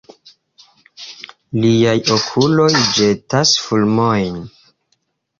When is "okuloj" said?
2.15-2.69